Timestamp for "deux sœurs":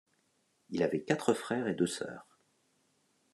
1.75-2.39